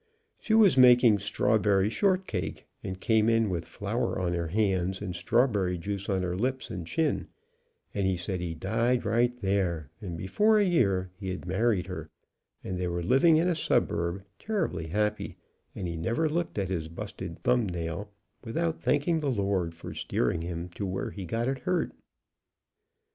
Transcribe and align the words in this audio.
She 0.39 0.55
was 0.55 0.77
making 0.79 1.17
a 1.17 1.19
strawberry 1.19 1.91
snortcake, 1.91 2.65
and 2.83 2.99
came 2.99 3.29
in 3.29 3.51
with 3.51 3.65
flour 3.67 4.17
on 4.19 4.33
her 4.33 4.47
hands, 4.47 4.99
and 4.99 5.15
strawberry 5.15 5.77
juice 5.77 6.09
on 6.09 6.23
her 6.23 6.35
lips 6.35 6.71
and 6.71 6.87
chin, 6.87 7.27
and 7.93 8.07
he 8.07 8.17
said 8.17 8.39
he 8.39 8.55
died 8.55 9.05
right 9.05 9.31
there, 9.43 9.91
and 10.01 10.17
before 10.17 10.57
a 10.57 10.63
year 10.65 11.11
he 11.19 11.29
had 11.29 11.45
married 11.45 11.85
her 11.85 12.09
and 12.63 12.79
they 12.79 12.87
were 12.87 13.03
living 13.03 13.37
in 13.37 13.47
a 13.47 13.53
suburb, 13.53 14.23
terribly 14.39 14.87
happy, 14.87 15.37
and 15.75 15.87
he 15.87 15.95
never 15.95 16.27
looked 16.27 16.57
at 16.57 16.69
his 16.69 16.87
busted 16.87 17.37
thumb 17.37 17.67
nail 17.67 18.09
without 18.43 18.81
thanking 18.81 19.19
the 19.19 19.29
Lord 19.29 19.75
for 19.75 19.93
steering 19.93 20.41
him 20.41 20.67
to 20.69 20.83
where 20.83 21.11
he 21.11 21.25
got 21.25 21.47
it 21.47 21.59
hurt. 21.59 21.91